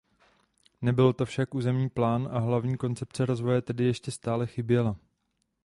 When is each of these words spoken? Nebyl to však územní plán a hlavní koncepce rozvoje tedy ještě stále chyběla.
Nebyl 0.81 1.13
to 1.13 1.25
však 1.25 1.55
územní 1.55 1.89
plán 1.89 2.29
a 2.31 2.39
hlavní 2.39 2.77
koncepce 2.77 3.25
rozvoje 3.25 3.61
tedy 3.61 3.83
ještě 3.85 4.11
stále 4.11 4.47
chyběla. 4.47 4.95